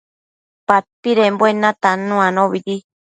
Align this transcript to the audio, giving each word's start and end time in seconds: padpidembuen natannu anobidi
padpidembuen 0.67 1.55
natannu 1.63 2.15
anobidi 2.27 2.75